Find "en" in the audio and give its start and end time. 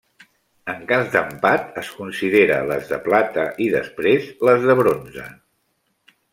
0.71-0.79